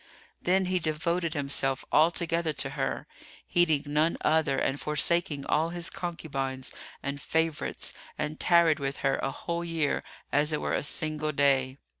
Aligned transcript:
[FN#306] 0.39 0.45
Then 0.45 0.65
he 0.65 0.79
devoted 0.79 1.33
himself 1.35 1.85
altogether 1.91 2.53
to 2.53 2.71
her, 2.71 3.05
heeding 3.45 3.83
none 3.85 4.17
other 4.21 4.57
and 4.57 4.81
forsaking 4.81 5.45
all 5.45 5.69
his 5.69 5.91
concubines 5.91 6.73
and 7.03 7.21
favourites, 7.21 7.93
and 8.17 8.39
tarried 8.39 8.79
with 8.79 8.97
her 9.05 9.17
a 9.17 9.29
whole 9.29 9.63
year 9.63 10.03
as 10.31 10.51
it 10.51 10.59
were 10.59 10.73
a 10.73 10.81
single 10.81 11.31
day. 11.31 11.77